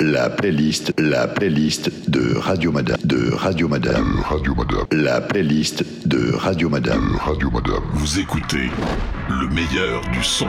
[0.00, 6.34] La playlist, la playlist de Radio Madame, de Radio Madame, Radio Madame, la playlist de
[6.34, 7.16] Radio Madame.
[7.20, 7.84] Radio Madame.
[7.92, 8.70] Vous écoutez
[9.28, 10.48] le meilleur du son.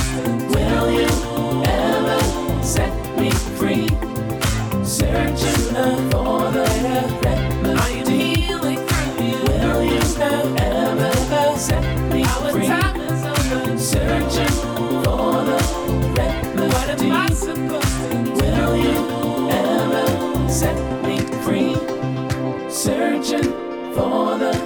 [23.93, 24.60] for the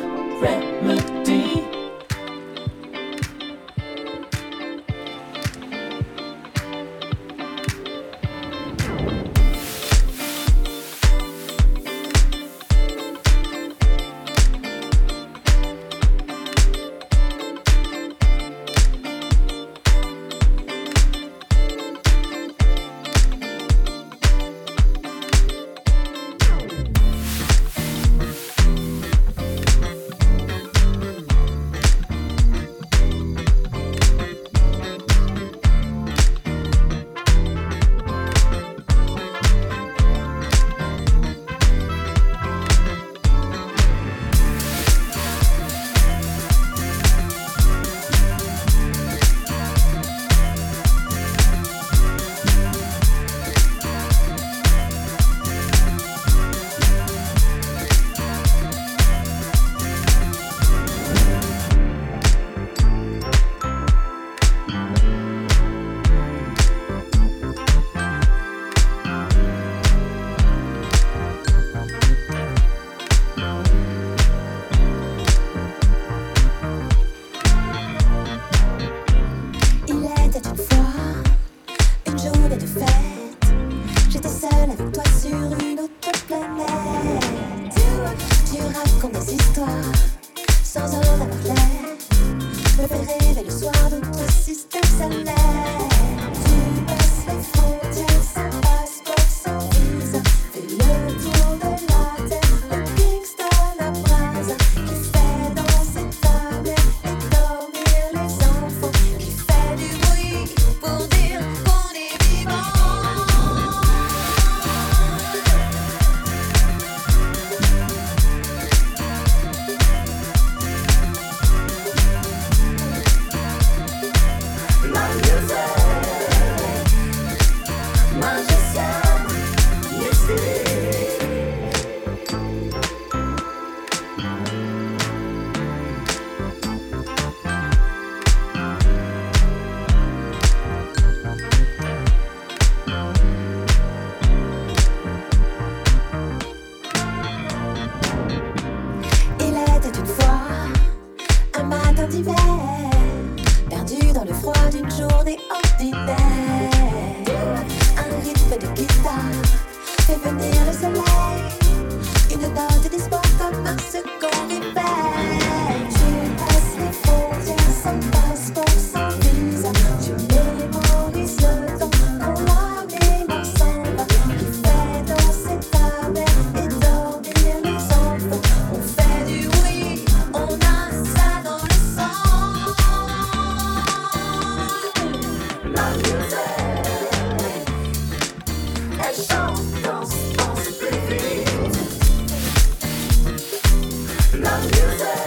[194.38, 195.25] Not music.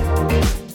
[0.00, 0.69] Bye.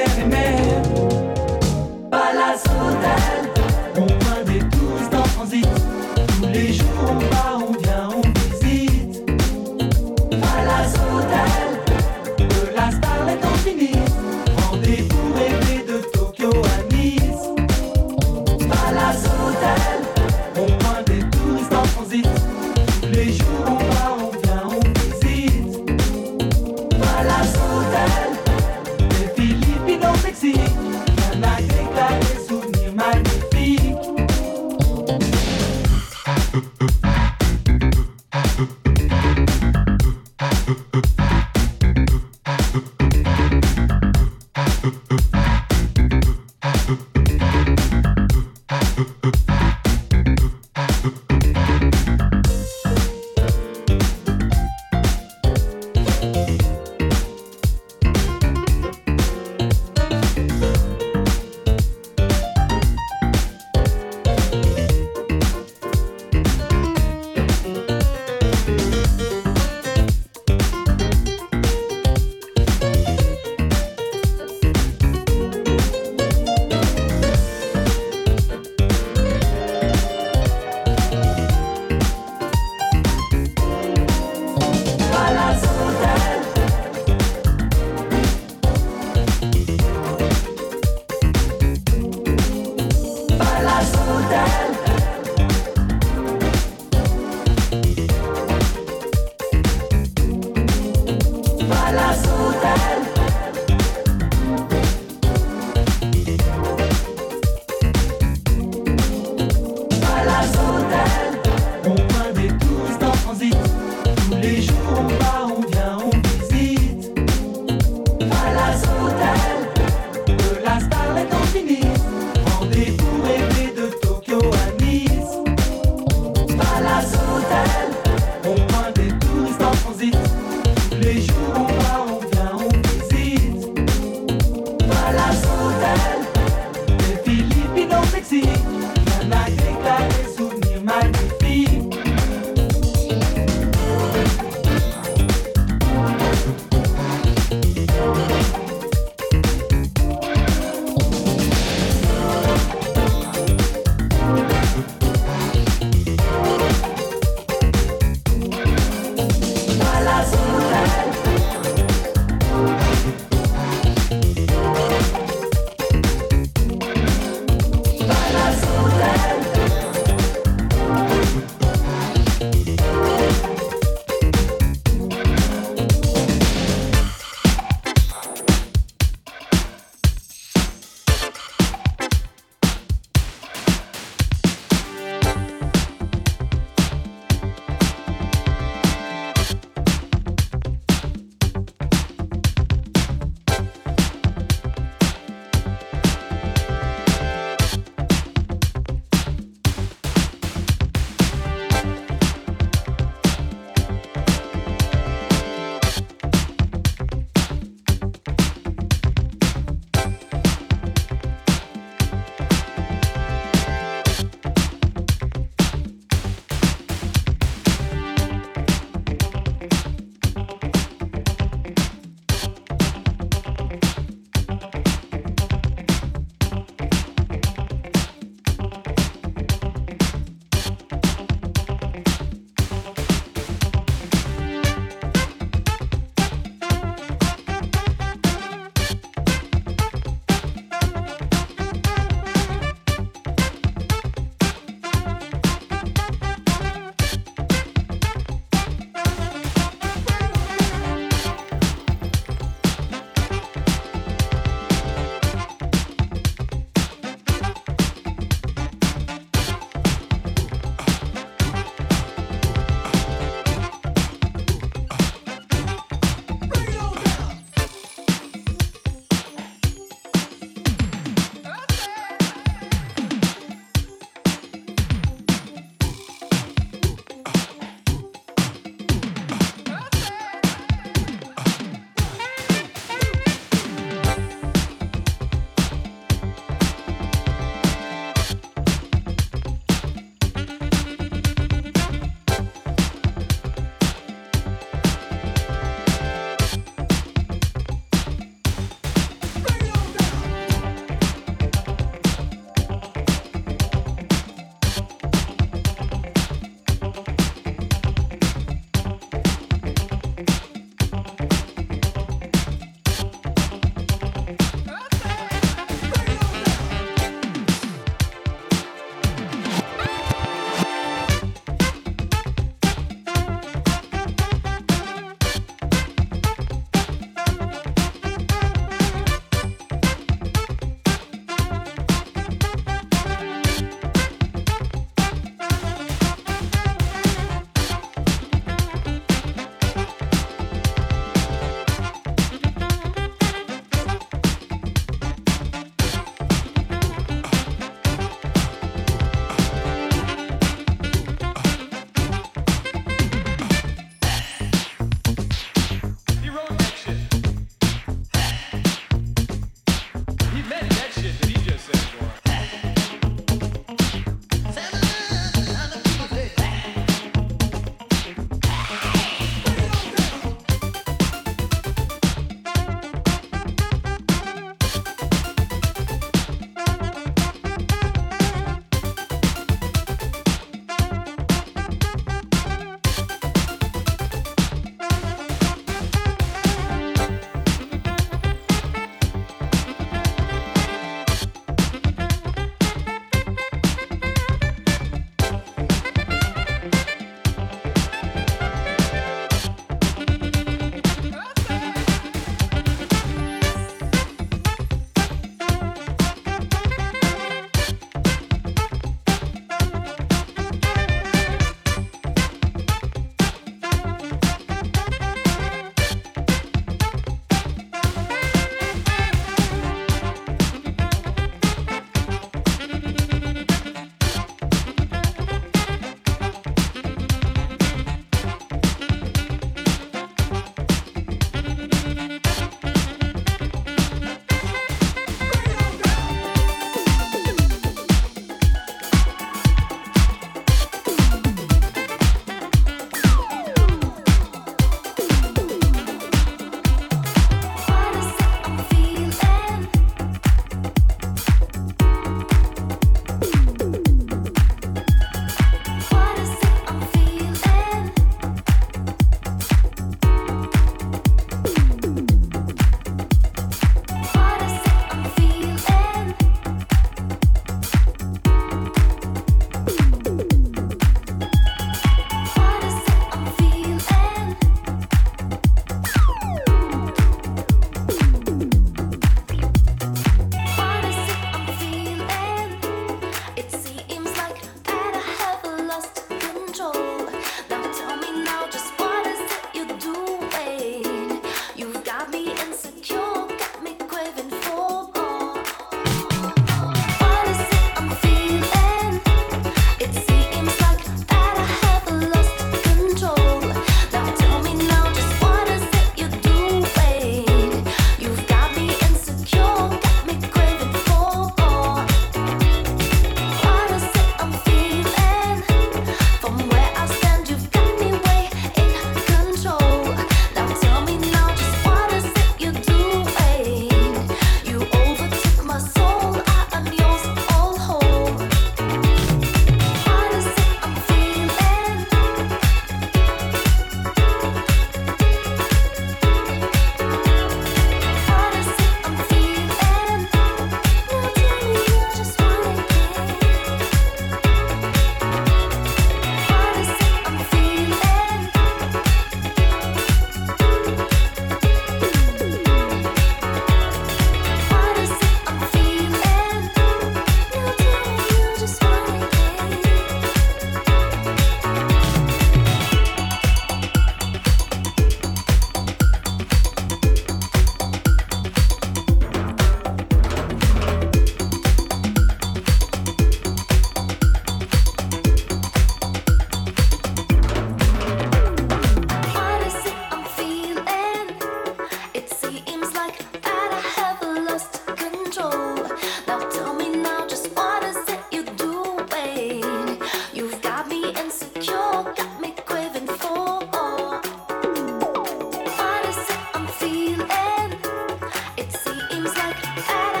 [599.43, 600.00] I don't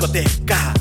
[0.00, 0.79] Discoteca.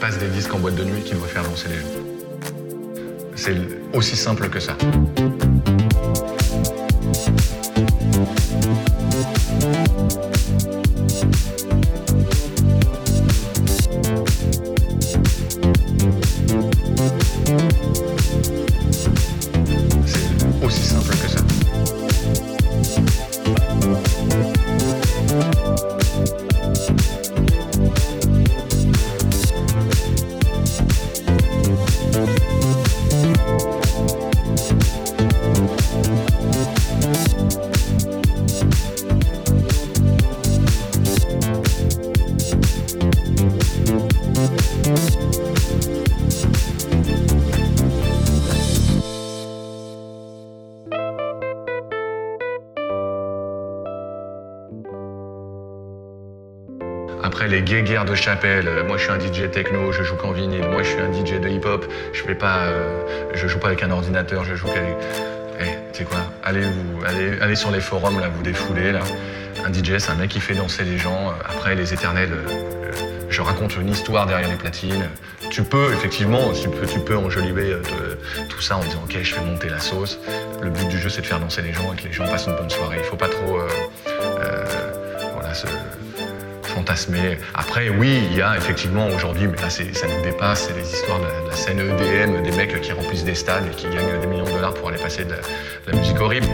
[0.00, 1.86] Passe des disques en boîte de nuit qui doit faire danser les gens.
[3.34, 3.56] C'est
[3.92, 4.76] aussi simple que ça.
[57.36, 60.32] Après les guéguerres de chapelle, euh, moi je suis un DJ techno, je joue qu'en
[60.32, 61.84] vinyle, moi je suis un DJ de hip-hop,
[62.14, 63.02] je fais pas, euh,
[63.34, 64.96] je joue pas avec un ordinateur, je joue qu'avec.
[65.60, 69.00] Eh, tu sais quoi Allez vous, allez, allez sur les forums là, vous défoulez là.
[69.66, 71.34] Un DJ, c'est un mec qui fait danser les gens.
[71.44, 72.92] Après les éternels, euh, euh,
[73.28, 75.06] je raconte une histoire derrière les platines.
[75.50, 77.82] Tu peux effectivement, tu peux, tu peux enjoliver euh,
[78.48, 80.18] tout ça en disant ok, je fais monter la sauce.
[80.62, 82.46] Le but du jeu, c'est de faire danser les gens et que les gens passent
[82.46, 82.96] une bonne soirée.
[82.98, 83.60] Il faut pas trop,
[87.54, 91.18] Après, oui, il y a effectivement aujourd'hui, mais là ça nous dépasse, c'est les histoires
[91.18, 94.44] de la, scène EDM, des mecs qui remplissent des stades et qui gagnent des millions
[94.44, 95.34] de dollars pour aller passer de
[95.86, 96.46] la musique horrible.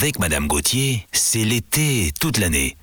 [0.00, 2.77] Avec Madame Gauthier, c'est l'été toute l'année.